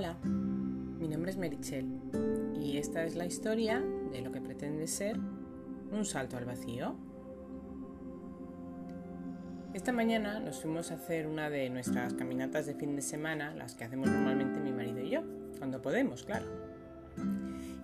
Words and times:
Hola, 0.00 0.16
mi 0.24 1.08
nombre 1.08 1.30
es 1.30 1.36
Merichel 1.36 1.86
y 2.58 2.78
esta 2.78 3.04
es 3.04 3.16
la 3.16 3.26
historia 3.26 3.84
de 4.10 4.22
lo 4.22 4.32
que 4.32 4.40
pretende 4.40 4.86
ser 4.86 5.18
un 5.18 6.06
salto 6.06 6.38
al 6.38 6.46
vacío. 6.46 6.94
Esta 9.74 9.92
mañana 9.92 10.40
nos 10.40 10.62
fuimos 10.62 10.90
a 10.90 10.94
hacer 10.94 11.26
una 11.26 11.50
de 11.50 11.68
nuestras 11.68 12.14
caminatas 12.14 12.64
de 12.64 12.76
fin 12.76 12.96
de 12.96 13.02
semana, 13.02 13.54
las 13.54 13.74
que 13.74 13.84
hacemos 13.84 14.08
normalmente 14.08 14.58
mi 14.58 14.72
marido 14.72 15.00
y 15.00 15.10
yo, 15.10 15.20
cuando 15.58 15.82
podemos, 15.82 16.22
claro. 16.22 16.46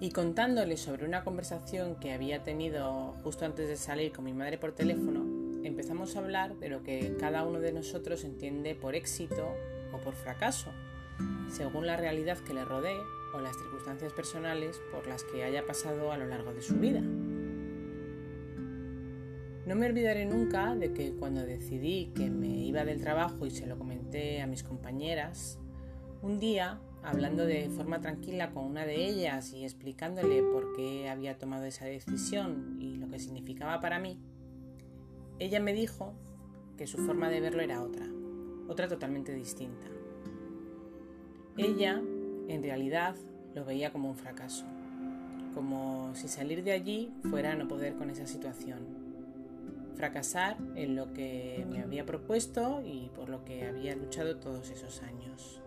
Y 0.01 0.11
contándole 0.11 0.79
sobre 0.79 1.05
una 1.05 1.23
conversación 1.23 1.97
que 1.97 2.15
había 2.15 2.43
tenido 2.43 3.13
justo 3.25 3.45
antes 3.45 3.69
de 3.69 3.77
salir 3.77 4.13
con 4.13 4.25
mi 4.25 4.33
madre 4.33 4.57
por 4.57 4.73
teléfono, 4.73 5.21
empezamos 5.65 6.17
a 6.17 6.21
hablar 6.21 6.57
de 6.57 6.71
lo 6.71 6.83
que 6.83 7.15
cada 7.21 7.45
uno 7.45 7.61
de 7.61 7.75
nosotros 7.75 8.25
entiende 8.25 8.75
por 8.75 8.95
éxito 8.95 9.51
o 9.93 9.99
por 9.99 10.15
fracaso 10.15 10.73
según 11.49 11.87
la 11.87 11.97
realidad 11.97 12.39
que 12.39 12.55
le 12.55 12.65
rodee 12.65 13.01
o 13.35 13.41
las 13.41 13.57
circunstancias 13.57 14.13
personales 14.13 14.81
por 14.93 15.07
las 15.07 15.25
que 15.25 15.45
haya 15.45 15.67
pasado 15.67 16.13
a 16.13 16.19
lo 16.19 16.27
largo 16.27 16.53
de 16.53 16.63
su 16.63 16.77
vida. 16.77 17.03
No 19.67 19.75
me 19.75 19.87
olvidaré 19.87 20.27
nunca 20.27 20.77
de 20.77 20.93
que 20.93 21.13
cuando 21.17 21.45
decidí 21.45 22.13
que 22.15 22.31
me 22.31 22.47
iba 22.47 22.85
del 22.85 23.01
trabajo 23.01 23.47
y 23.47 23.51
se 23.51 23.67
lo 23.67 23.77
comenté 23.77 24.41
a 24.41 24.47
mis 24.47 24.63
compañeras, 24.63 25.59
un 26.23 26.39
día, 26.39 26.81
hablando 27.03 27.45
de 27.45 27.69
forma 27.71 28.01
tranquila 28.01 28.53
con 28.53 28.65
una 28.65 28.87
de 28.87 29.09
ellas 29.09 29.53
y 29.53 29.65
explicándole 29.65 30.43
por 30.43 30.73
qué 30.77 31.09
había 31.09 31.37
tomado 31.39 31.65
esa 31.65 31.85
decisión 31.85 32.77
y 32.81 32.97
lo 32.97 33.09
que 33.09 33.19
significaba 33.19 33.81
para 33.81 33.99
mí, 33.99 34.21
ella 35.41 35.59
me 35.59 35.73
dijo 35.73 36.15
que 36.77 36.87
su 36.87 36.99
forma 36.99 37.29
de 37.29 37.41
verlo 37.41 37.63
era 37.63 37.83
otra, 37.83 38.07
otra 38.69 38.87
totalmente 38.87 39.35
distinta. 39.35 39.96
Ella, 41.59 42.03
en 42.49 42.63
realidad, 42.63 43.17
lo 43.55 43.65
veía 43.65 43.91
como 43.91 44.11
un 44.11 44.17
fracaso, 44.17 44.67
como 45.55 46.15
si 46.15 46.29
salir 46.29 46.63
de 46.63 46.73
allí 46.73 47.11
fuera 47.31 47.55
no 47.55 47.67
poder 47.67 47.95
con 47.95 48.11
esa 48.11 48.27
situación, 48.27 48.81
fracasar 49.97 50.59
en 50.75 50.97
lo 50.97 51.15
que 51.15 51.67
me 51.71 51.81
había 51.81 52.05
propuesto 52.05 52.83
y 52.85 53.11
por 53.15 53.31
lo 53.31 53.45
que 53.47 53.65
había 53.65 53.97
luchado 53.97 54.37
todos 54.37 54.69
esos 54.69 55.03
años. 55.03 55.63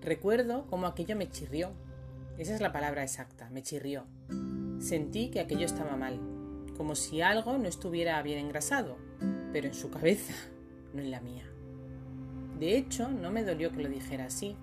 Recuerdo 0.00 0.66
cómo 0.68 0.88
aquello 0.88 1.14
me 1.14 1.30
chirrió, 1.30 1.70
esa 2.38 2.52
es 2.52 2.60
la 2.60 2.72
palabra 2.72 3.04
exacta, 3.04 3.48
me 3.50 3.62
chirrió. 3.62 4.06
Sentí 4.80 5.30
que 5.30 5.38
aquello 5.38 5.66
estaba 5.66 5.96
mal, 5.96 6.18
como 6.76 6.96
si 6.96 7.22
algo 7.22 7.56
no 7.58 7.68
estuviera 7.68 8.20
bien 8.22 8.40
engrasado, 8.40 8.96
pero 9.52 9.68
en 9.68 9.74
su 9.74 9.88
cabeza, 9.88 10.34
no 10.92 11.00
en 11.00 11.12
la 11.12 11.20
mía. 11.20 11.44
De 12.58 12.78
hecho, 12.78 13.10
no 13.10 13.30
me 13.30 13.44
dolió 13.44 13.70
que 13.70 13.82
lo 13.82 13.88
dijera 13.90 14.26
así, 14.26 14.56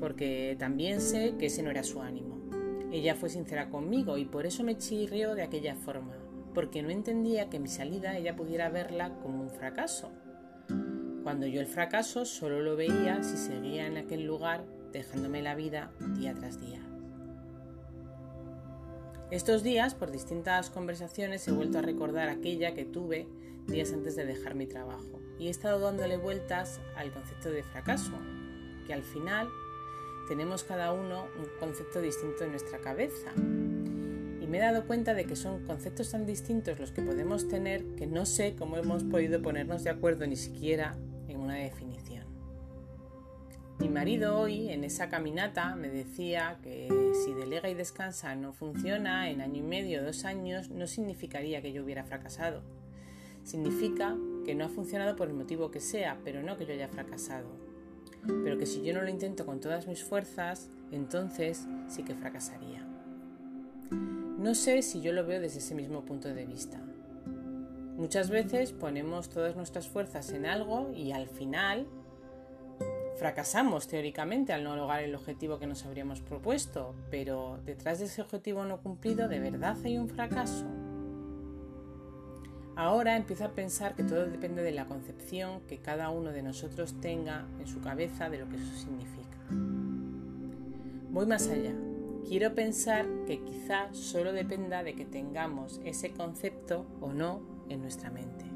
porque 0.00 0.56
también 0.58 1.00
sé 1.00 1.36
que 1.38 1.46
ese 1.46 1.62
no 1.62 1.70
era 1.70 1.84
su 1.84 2.02
ánimo. 2.02 2.40
Ella 2.90 3.14
fue 3.14 3.28
sincera 3.28 3.70
conmigo 3.70 4.18
y 4.18 4.24
por 4.24 4.44
eso 4.44 4.64
me 4.64 4.76
chirrió 4.76 5.36
de 5.36 5.42
aquella 5.42 5.76
forma, 5.76 6.16
porque 6.52 6.82
no 6.82 6.90
entendía 6.90 7.48
que 7.48 7.60
mi 7.60 7.68
salida 7.68 8.16
ella 8.18 8.34
pudiera 8.34 8.70
verla 8.70 9.14
como 9.22 9.40
un 9.40 9.50
fracaso, 9.50 10.10
cuando 11.22 11.46
yo 11.46 11.60
el 11.60 11.68
fracaso 11.68 12.24
solo 12.24 12.60
lo 12.60 12.74
veía 12.74 13.22
si 13.22 13.36
seguía 13.36 13.86
en 13.86 13.96
aquel 13.96 14.26
lugar 14.26 14.64
dejándome 14.92 15.42
la 15.42 15.54
vida 15.54 15.92
día 16.16 16.34
tras 16.34 16.60
día. 16.60 16.80
Estos 19.30 19.62
días, 19.62 19.94
por 19.94 20.10
distintas 20.10 20.70
conversaciones, 20.70 21.46
he 21.46 21.52
vuelto 21.52 21.78
a 21.78 21.82
recordar 21.82 22.28
aquella 22.28 22.74
que 22.74 22.84
tuve 22.84 23.28
días 23.68 23.92
antes 23.92 24.16
de 24.16 24.24
dejar 24.24 24.56
mi 24.56 24.66
trabajo 24.66 25.19
y 25.40 25.46
he 25.46 25.50
estado 25.50 25.80
dándole 25.80 26.18
vueltas 26.18 26.80
al 26.96 27.10
concepto 27.10 27.50
de 27.50 27.62
fracaso, 27.62 28.12
que 28.86 28.92
al 28.92 29.02
final 29.02 29.48
tenemos 30.28 30.64
cada 30.64 30.92
uno 30.92 31.28
un 31.38 31.46
concepto 31.58 32.02
distinto 32.02 32.44
en 32.44 32.50
nuestra 32.50 32.78
cabeza. 32.78 33.32
Y 33.36 34.46
me 34.46 34.58
he 34.58 34.60
dado 34.60 34.86
cuenta 34.86 35.14
de 35.14 35.24
que 35.24 35.36
son 35.36 35.64
conceptos 35.64 36.10
tan 36.10 36.26
distintos 36.26 36.78
los 36.78 36.92
que 36.92 37.00
podemos 37.00 37.48
tener 37.48 37.82
que 37.96 38.06
no 38.06 38.26
sé 38.26 38.54
cómo 38.54 38.76
hemos 38.76 39.02
podido 39.02 39.40
ponernos 39.40 39.82
de 39.82 39.88
acuerdo 39.88 40.26
ni 40.26 40.36
siquiera 40.36 40.94
en 41.26 41.40
una 41.40 41.54
definición. 41.54 42.26
Mi 43.78 43.88
marido 43.88 44.38
hoy 44.38 44.68
en 44.68 44.84
esa 44.84 45.08
caminata 45.08 45.74
me 45.74 45.88
decía 45.88 46.58
que 46.62 46.86
si 47.24 47.32
delega 47.32 47.70
y 47.70 47.74
descansa 47.74 48.34
no 48.34 48.52
funciona 48.52 49.30
en 49.30 49.40
año 49.40 49.60
y 49.60 49.66
medio 49.66 50.02
o 50.02 50.04
dos 50.04 50.26
años 50.26 50.68
no 50.68 50.86
significaría 50.86 51.62
que 51.62 51.72
yo 51.72 51.82
hubiera 51.82 52.04
fracasado 52.04 52.62
Significa 53.44 54.16
que 54.44 54.54
no 54.54 54.64
ha 54.64 54.68
funcionado 54.68 55.16
por 55.16 55.28
el 55.28 55.34
motivo 55.34 55.70
que 55.70 55.80
sea, 55.80 56.18
pero 56.24 56.42
no 56.42 56.56
que 56.56 56.66
yo 56.66 56.72
haya 56.72 56.88
fracasado. 56.88 57.48
Pero 58.44 58.58
que 58.58 58.66
si 58.66 58.82
yo 58.82 58.92
no 58.92 59.02
lo 59.02 59.08
intento 59.08 59.46
con 59.46 59.60
todas 59.60 59.86
mis 59.86 60.04
fuerzas, 60.04 60.68
entonces 60.92 61.66
sí 61.88 62.02
que 62.02 62.14
fracasaría. 62.14 62.86
No 63.90 64.54
sé 64.54 64.82
si 64.82 65.00
yo 65.00 65.12
lo 65.12 65.26
veo 65.26 65.40
desde 65.40 65.58
ese 65.58 65.74
mismo 65.74 66.04
punto 66.04 66.28
de 66.28 66.46
vista. 66.46 66.80
Muchas 67.96 68.30
veces 68.30 68.72
ponemos 68.72 69.28
todas 69.28 69.56
nuestras 69.56 69.88
fuerzas 69.88 70.32
en 70.32 70.46
algo 70.46 70.90
y 70.94 71.12
al 71.12 71.28
final 71.28 71.86
fracasamos 73.18 73.86
teóricamente 73.86 74.54
al 74.54 74.64
no 74.64 74.76
lograr 74.76 75.02
el 75.02 75.14
objetivo 75.14 75.58
que 75.58 75.66
nos 75.66 75.84
habríamos 75.84 76.22
propuesto, 76.22 76.94
pero 77.10 77.60
detrás 77.66 77.98
de 77.98 78.06
ese 78.06 78.22
objetivo 78.22 78.64
no 78.64 78.80
cumplido, 78.80 79.28
¿de 79.28 79.40
verdad 79.40 79.76
hay 79.84 79.98
un 79.98 80.08
fracaso? 80.08 80.64
Ahora 82.80 83.14
empiezo 83.14 83.44
a 83.44 83.50
pensar 83.50 83.94
que 83.94 84.04
todo 84.04 84.24
depende 84.24 84.62
de 84.62 84.72
la 84.72 84.86
concepción 84.86 85.60
que 85.68 85.80
cada 85.80 86.08
uno 86.08 86.32
de 86.32 86.40
nosotros 86.42 86.98
tenga 86.98 87.46
en 87.58 87.66
su 87.66 87.82
cabeza 87.82 88.30
de 88.30 88.38
lo 88.38 88.48
que 88.48 88.56
eso 88.56 88.74
significa. 88.74 89.36
Voy 91.10 91.26
más 91.26 91.46
allá. 91.48 91.74
Quiero 92.26 92.54
pensar 92.54 93.04
que 93.26 93.44
quizá 93.44 93.92
solo 93.92 94.32
dependa 94.32 94.82
de 94.82 94.94
que 94.94 95.04
tengamos 95.04 95.78
ese 95.84 96.12
concepto 96.12 96.86
o 97.02 97.12
no 97.12 97.66
en 97.68 97.82
nuestra 97.82 98.08
mente. 98.08 98.46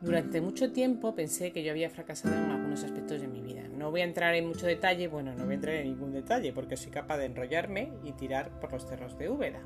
Durante 0.00 0.40
mucho 0.40 0.70
tiempo 0.70 1.16
pensé 1.16 1.50
que 1.50 1.64
yo 1.64 1.72
había 1.72 1.90
fracasado 1.90 2.36
en 2.36 2.52
algunos 2.52 2.84
aspectos 2.84 3.20
de 3.20 3.26
mi 3.26 3.40
vida. 3.40 3.66
No 3.66 3.90
voy 3.90 4.02
a 4.02 4.04
entrar 4.04 4.36
en 4.36 4.46
mucho 4.46 4.66
detalle, 4.66 5.08
bueno, 5.08 5.34
no 5.34 5.42
voy 5.42 5.54
a 5.54 5.56
entrar 5.56 5.74
en 5.74 5.88
ningún 5.88 6.12
detalle 6.12 6.52
porque 6.52 6.76
soy 6.76 6.92
capaz 6.92 7.18
de 7.18 7.24
enrollarme 7.24 7.90
y 8.04 8.12
tirar 8.12 8.60
por 8.60 8.72
los 8.72 8.86
cerros 8.86 9.18
de 9.18 9.28
Úbeda. 9.28 9.60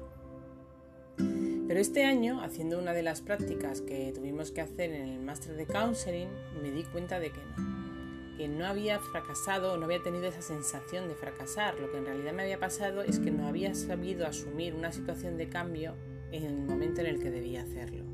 Pero 1.69 1.81
este 1.81 2.03
año, 2.03 2.41
haciendo 2.43 2.79
una 2.79 2.95
de 2.95 3.03
las 3.03 3.21
prácticas 3.21 3.83
que 3.83 4.11
tuvimos 4.15 4.51
que 4.53 4.63
hacer 4.63 4.91
en 4.91 5.07
el 5.07 5.21
máster 5.21 5.55
de 5.55 5.67
counseling, 5.67 6.31
me 6.63 6.71
di 6.71 6.83
cuenta 6.85 7.21
de 7.21 7.31
que 7.31 7.41
no, 7.45 8.37
que 8.39 8.49
no 8.49 8.67
había 8.67 8.99
fracasado, 8.99 9.77
no 9.77 9.85
había 9.85 10.03
tenido 10.03 10.25
esa 10.25 10.41
sensación 10.41 11.09
de 11.09 11.15
fracasar. 11.15 11.79
Lo 11.79 11.93
que 11.93 11.99
en 11.99 12.07
realidad 12.07 12.33
me 12.33 12.45
había 12.45 12.59
pasado 12.59 13.03
es 13.03 13.19
que 13.19 13.31
no 13.31 13.47
había 13.47 13.75
sabido 13.75 14.27
asumir 14.27 14.75
una 14.75 14.93
situación 14.93 15.37
de 15.37 15.51
cambio 15.51 15.95
en 16.33 16.45
el 16.45 16.57
momento 16.57 17.03
en 17.03 17.09
el 17.09 17.21
que 17.21 17.31
debía 17.31 17.65
hacerlo. 17.65 18.05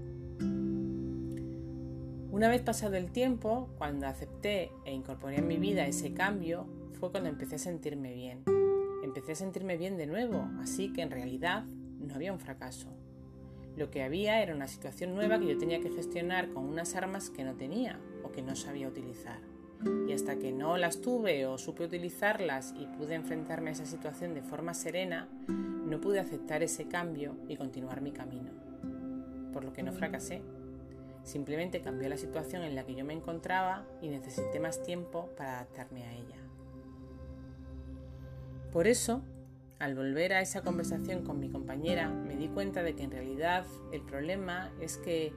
Una 2.32 2.48
vez 2.48 2.62
pasado 2.62 2.96
el 2.96 3.12
tiempo, 3.12 3.68
cuando 3.78 4.08
acepté 4.08 4.72
e 4.84 4.92
incorporé 4.92 5.36
en 5.36 5.46
mi 5.46 5.58
vida 5.58 5.86
ese 5.86 6.12
cambio, 6.12 6.66
fue 6.98 7.12
cuando 7.12 7.28
empecé 7.28 7.54
a 7.54 7.58
sentirme 7.58 8.14
bien. 8.14 8.42
Empecé 9.04 9.32
a 9.32 9.36
sentirme 9.36 9.76
bien 9.76 9.96
de 9.96 10.08
nuevo, 10.08 10.44
así 10.58 10.92
que 10.92 11.02
en 11.02 11.12
realidad 11.12 11.62
no 12.00 12.16
había 12.16 12.32
un 12.32 12.40
fracaso. 12.40 13.03
Lo 13.76 13.90
que 13.90 14.02
había 14.02 14.40
era 14.40 14.54
una 14.54 14.68
situación 14.68 15.14
nueva 15.14 15.38
que 15.38 15.48
yo 15.48 15.58
tenía 15.58 15.80
que 15.80 15.90
gestionar 15.90 16.50
con 16.50 16.64
unas 16.64 16.94
armas 16.94 17.30
que 17.30 17.42
no 17.42 17.54
tenía 17.54 17.98
o 18.22 18.30
que 18.30 18.42
no 18.42 18.54
sabía 18.54 18.88
utilizar. 18.88 19.40
Y 20.06 20.12
hasta 20.12 20.36
que 20.36 20.52
no 20.52 20.76
las 20.76 21.00
tuve 21.00 21.46
o 21.46 21.58
supe 21.58 21.84
utilizarlas 21.84 22.72
y 22.78 22.86
pude 22.86 23.14
enfrentarme 23.14 23.70
a 23.70 23.72
esa 23.72 23.84
situación 23.84 24.32
de 24.32 24.42
forma 24.42 24.74
serena, 24.74 25.28
no 25.48 26.00
pude 26.00 26.20
aceptar 26.20 26.62
ese 26.62 26.86
cambio 26.86 27.36
y 27.48 27.56
continuar 27.56 28.00
mi 28.00 28.12
camino. 28.12 28.50
Por 29.52 29.64
lo 29.64 29.72
que 29.72 29.82
no 29.82 29.92
fracasé. 29.92 30.42
Simplemente 31.24 31.80
cambió 31.80 32.08
la 32.08 32.16
situación 32.16 32.62
en 32.62 32.74
la 32.74 32.84
que 32.84 32.94
yo 32.94 33.04
me 33.04 33.14
encontraba 33.14 33.86
y 34.00 34.08
necesité 34.08 34.60
más 34.60 34.82
tiempo 34.82 35.30
para 35.36 35.54
adaptarme 35.54 36.04
a 36.04 36.12
ella. 36.12 36.36
Por 38.72 38.86
eso 38.86 39.22
al 39.78 39.94
volver 39.94 40.32
a 40.32 40.40
esa 40.40 40.62
conversación 40.62 41.24
con 41.24 41.40
mi 41.40 41.50
compañera, 41.50 42.10
me 42.34 42.40
di 42.40 42.48
cuenta 42.48 42.82
de 42.82 42.96
que 42.96 43.04
en 43.04 43.12
realidad 43.12 43.64
el 43.92 44.00
problema 44.02 44.72
es 44.80 44.98
que 44.98 45.32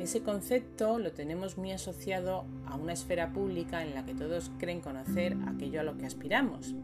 ese 0.00 0.22
concepto 0.22 0.98
lo 0.98 1.12
tenemos 1.12 1.56
muy 1.56 1.70
asociado 1.70 2.44
a 2.66 2.74
una 2.74 2.92
esfera 2.92 3.32
pública 3.32 3.84
en 3.84 3.94
la 3.94 4.04
que 4.04 4.14
todos 4.14 4.50
creen 4.58 4.80
conocer 4.80 5.36
aquello 5.46 5.80
a 5.80 5.84
lo 5.84 5.96
que 5.96 6.06
aspiramos 6.06 6.74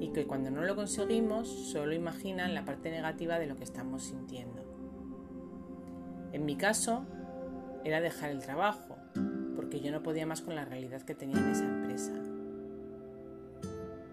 y 0.00 0.12
que 0.12 0.26
cuando 0.26 0.50
no 0.50 0.62
lo 0.62 0.76
conseguimos 0.76 1.46
solo 1.46 1.92
imaginan 1.92 2.54
la 2.54 2.64
parte 2.64 2.90
negativa 2.90 3.38
de 3.38 3.46
lo 3.48 3.56
que 3.56 3.64
estamos 3.64 4.04
sintiendo. 4.04 4.64
En 6.32 6.46
mi 6.46 6.56
caso, 6.56 7.04
era 7.84 8.00
dejar 8.00 8.30
el 8.30 8.40
trabajo, 8.40 8.96
porque 9.56 9.80
yo 9.80 9.92
no 9.92 10.02
podía 10.02 10.24
más 10.24 10.40
con 10.40 10.54
la 10.54 10.64
realidad 10.64 11.02
que 11.02 11.14
tenía 11.14 11.38
en 11.38 11.50
esa 11.50 11.64
empresa. 11.66 12.29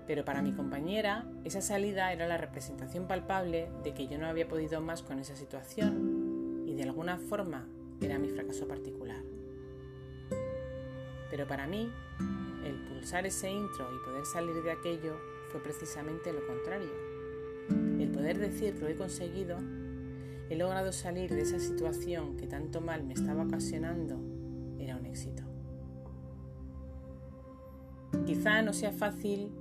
Pero 0.07 0.23
para 0.23 0.41
mi 0.41 0.53
compañera, 0.53 1.25
esa 1.43 1.61
salida 1.61 2.13
era 2.13 2.27
la 2.27 2.37
representación 2.37 3.07
palpable 3.07 3.69
de 3.83 3.93
que 3.93 4.07
yo 4.07 4.17
no 4.17 4.27
había 4.27 4.47
podido 4.47 4.79
más 4.79 5.03
con 5.03 5.19
esa 5.19 5.35
situación 5.35 6.63
y 6.65 6.75
de 6.75 6.83
alguna 6.83 7.17
forma 7.17 7.67
era 7.99 8.17
mi 8.17 8.29
fracaso 8.29 8.67
particular. 8.67 9.21
Pero 11.29 11.45
para 11.45 11.67
mí, 11.67 11.91
el 12.63 12.75
pulsar 12.87 13.25
ese 13.25 13.51
intro 13.51 13.89
y 13.93 14.05
poder 14.05 14.25
salir 14.25 14.63
de 14.63 14.71
aquello 14.71 15.17
fue 15.51 15.61
precisamente 15.61 16.31
lo 16.31 16.45
contrario. 16.47 16.91
El 17.99 18.09
poder 18.11 18.37
decir 18.39 18.75
lo 18.79 18.87
he 18.87 18.95
conseguido, 18.95 19.57
he 20.49 20.55
logrado 20.55 20.93
salir 20.93 21.29
de 21.33 21.41
esa 21.41 21.59
situación 21.59 22.37
que 22.37 22.47
tanto 22.47 22.79
mal 22.79 23.03
me 23.03 23.13
estaba 23.13 23.43
ocasionando, 23.43 24.21
era 24.79 24.95
un 24.95 25.05
éxito. 25.05 25.43
Quizá 28.25 28.61
no 28.61 28.71
sea 28.71 28.93
fácil 28.93 29.51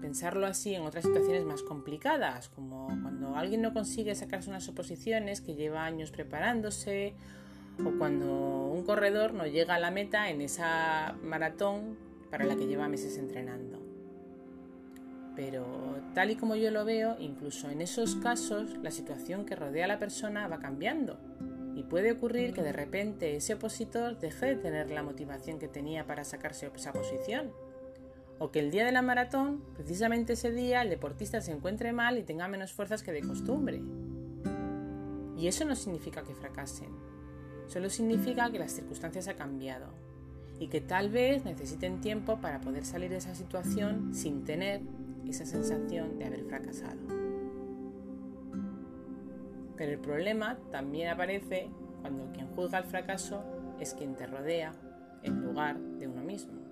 pensarlo 0.00 0.46
así 0.46 0.74
en 0.74 0.82
otras 0.82 1.04
situaciones 1.04 1.44
más 1.44 1.62
complicadas, 1.62 2.48
como 2.48 2.86
cuando 2.86 3.36
alguien 3.36 3.62
no 3.62 3.72
consigue 3.72 4.14
sacarse 4.14 4.50
unas 4.50 4.68
oposiciones 4.68 5.40
que 5.40 5.54
lleva 5.54 5.84
años 5.84 6.10
preparándose, 6.10 7.14
o 7.84 7.96
cuando 7.98 8.66
un 8.66 8.82
corredor 8.84 9.34
no 9.34 9.46
llega 9.46 9.76
a 9.76 9.78
la 9.78 9.90
meta 9.90 10.30
en 10.30 10.40
esa 10.40 11.16
maratón 11.22 11.96
para 12.30 12.44
la 12.44 12.56
que 12.56 12.66
lleva 12.66 12.88
meses 12.88 13.16
entrenando. 13.18 13.80
Pero 15.36 15.64
tal 16.14 16.32
y 16.32 16.36
como 16.36 16.56
yo 16.56 16.70
lo 16.72 16.84
veo, 16.84 17.16
incluso 17.20 17.70
en 17.70 17.80
esos 17.80 18.16
casos 18.16 18.76
la 18.82 18.90
situación 18.90 19.44
que 19.44 19.54
rodea 19.54 19.84
a 19.84 19.88
la 19.88 20.00
persona 20.00 20.48
va 20.48 20.58
cambiando 20.58 21.18
y 21.76 21.84
puede 21.84 22.10
ocurrir 22.10 22.52
que 22.52 22.62
de 22.62 22.72
repente 22.72 23.36
ese 23.36 23.54
opositor 23.54 24.18
deje 24.18 24.46
de 24.46 24.56
tener 24.56 24.90
la 24.90 25.04
motivación 25.04 25.60
que 25.60 25.68
tenía 25.68 26.06
para 26.06 26.24
sacarse 26.24 26.72
esa 26.74 26.92
posición 26.92 27.52
o 28.38 28.50
que 28.50 28.60
el 28.60 28.70
día 28.70 28.84
de 28.84 28.92
la 28.92 29.02
maratón, 29.02 29.62
precisamente 29.74 30.34
ese 30.34 30.52
día, 30.52 30.82
el 30.82 30.90
deportista 30.90 31.40
se 31.40 31.52
encuentre 31.52 31.92
mal 31.92 32.18
y 32.18 32.22
tenga 32.22 32.48
menos 32.48 32.72
fuerzas 32.72 33.02
que 33.02 33.12
de 33.12 33.22
costumbre. 33.22 33.82
Y 35.36 35.48
eso 35.48 35.64
no 35.64 35.74
significa 35.74 36.22
que 36.22 36.34
fracasen, 36.34 36.90
solo 37.66 37.90
significa 37.90 38.50
que 38.50 38.58
las 38.58 38.72
circunstancias 38.72 39.28
han 39.28 39.36
cambiado 39.36 39.92
y 40.58 40.68
que 40.68 40.80
tal 40.80 41.10
vez 41.10 41.44
necesiten 41.44 42.00
tiempo 42.00 42.40
para 42.40 42.60
poder 42.60 42.84
salir 42.84 43.10
de 43.10 43.18
esa 43.18 43.34
situación 43.34 44.14
sin 44.14 44.44
tener 44.44 44.82
esa 45.28 45.46
sensación 45.46 46.18
de 46.18 46.24
haber 46.24 46.44
fracasado. 46.44 46.98
Pero 49.76 49.92
el 49.92 49.98
problema 49.98 50.58
también 50.72 51.10
aparece 51.10 51.68
cuando 52.00 52.32
quien 52.32 52.48
juzga 52.48 52.78
el 52.78 52.84
fracaso 52.84 53.44
es 53.78 53.94
quien 53.94 54.16
te 54.16 54.26
rodea 54.26 54.72
en 55.22 55.42
lugar 55.42 55.78
de 55.78 56.08
uno 56.08 56.22
mismo 56.22 56.67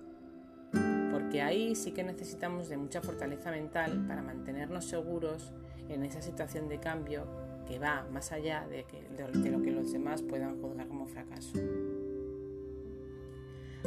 porque 1.27 1.41
ahí 1.41 1.75
sí 1.75 1.91
que 1.91 2.05
necesitamos 2.05 2.69
de 2.69 2.77
mucha 2.77 3.01
fortaleza 3.01 3.51
mental 3.51 4.05
para 4.07 4.21
mantenernos 4.21 4.85
seguros 4.85 5.51
en 5.89 6.05
esa 6.05 6.21
situación 6.21 6.69
de 6.69 6.79
cambio 6.79 7.27
que 7.67 7.79
va 7.79 8.07
más 8.13 8.31
allá 8.31 8.65
de, 8.69 8.85
de 9.17 9.51
lo 9.51 9.61
que 9.61 9.71
los 9.71 9.91
demás 9.91 10.21
puedan 10.21 10.61
juzgar 10.61 10.87
como 10.87 11.05
fracaso. 11.05 11.59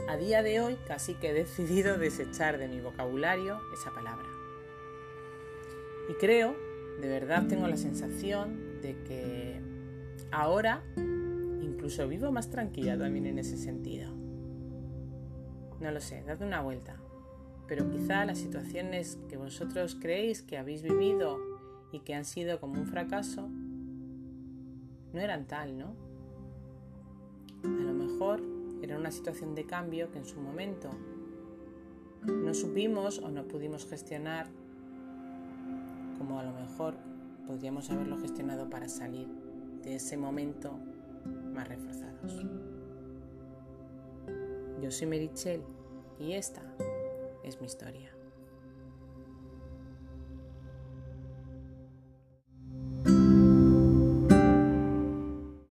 A 0.06 0.18
día 0.18 0.42
de 0.42 0.60
hoy 0.60 0.76
casi 0.86 1.14
que 1.14 1.30
he 1.30 1.32
decidido 1.32 1.96
desechar 1.96 2.58
de 2.58 2.68
mi 2.68 2.78
vocabulario 2.78 3.58
esa 3.72 3.90
palabra. 3.90 4.28
Y 6.10 6.12
creo, 6.20 6.54
de 7.00 7.08
verdad 7.08 7.46
tengo 7.48 7.66
la 7.68 7.78
sensación 7.78 8.82
de 8.82 9.02
que 9.04 9.58
ahora 10.30 10.82
incluso 11.62 12.06
vivo 12.06 12.30
más 12.32 12.50
tranquila 12.50 12.98
también 12.98 13.24
en 13.24 13.38
ese 13.38 13.56
sentido. 13.56 14.12
No 15.80 15.90
lo 15.90 16.02
sé, 16.02 16.22
dadme 16.26 16.46
una 16.46 16.60
vuelta 16.60 17.00
pero 17.70 17.88
quizá 17.88 18.24
las 18.24 18.38
situaciones 18.38 19.20
que 19.28 19.36
vosotros 19.36 19.94
creéis 19.94 20.42
que 20.42 20.58
habéis 20.58 20.82
vivido 20.82 21.38
y 21.92 22.00
que 22.00 22.16
han 22.16 22.24
sido 22.24 22.58
como 22.58 22.80
un 22.80 22.88
fracaso 22.88 23.48
no 25.12 25.20
eran 25.20 25.46
tal, 25.46 25.78
¿no? 25.78 25.94
A 27.62 27.68
lo 27.68 27.92
mejor 27.92 28.42
era 28.82 28.98
una 28.98 29.12
situación 29.12 29.54
de 29.54 29.66
cambio 29.66 30.10
que 30.10 30.18
en 30.18 30.24
su 30.24 30.40
momento 30.40 30.90
no 32.26 32.52
supimos 32.54 33.20
o 33.20 33.30
no 33.30 33.44
pudimos 33.46 33.86
gestionar 33.86 34.48
como 36.18 36.40
a 36.40 36.42
lo 36.42 36.52
mejor 36.52 36.96
podríamos 37.46 37.88
haberlo 37.92 38.18
gestionado 38.18 38.68
para 38.68 38.88
salir 38.88 39.28
de 39.84 39.94
ese 39.94 40.16
momento 40.16 40.72
más 41.54 41.68
reforzados. 41.68 42.44
Yo 44.82 44.90
soy 44.90 45.06
Merichel 45.06 45.62
y 46.18 46.32
esta 46.32 46.62
es 47.42 47.60
mi 47.60 47.66
historia. 47.66 48.19